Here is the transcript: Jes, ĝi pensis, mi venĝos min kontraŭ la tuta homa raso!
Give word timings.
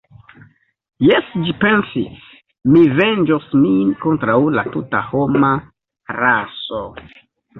Jes, 1.07 1.27
ĝi 1.47 1.51
pensis, 1.63 2.23
mi 2.75 2.81
venĝos 3.01 3.45
min 3.65 3.93
kontraŭ 4.07 4.39
la 4.57 4.63
tuta 4.77 5.03
homa 5.11 5.53
raso! 6.21 6.83